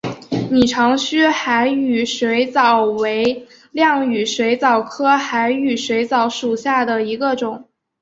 [0.49, 7.69] 拟长须海羽水蚤为亮羽水蚤科海羽水蚤属下的一个种。